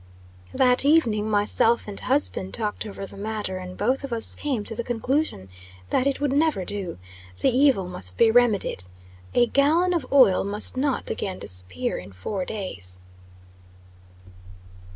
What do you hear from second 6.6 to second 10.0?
do. The evil must be remedied. A gallon